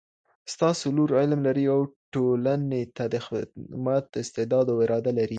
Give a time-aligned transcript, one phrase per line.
[0.53, 1.79] ستاسو لور علم لري او
[2.13, 5.29] ټولني ته د خدمت استعداد او اراده لري